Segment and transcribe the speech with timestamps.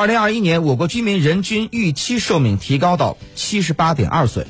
[0.00, 4.46] 二零二一年我国居民人均预期寿命提高到七十八点二岁。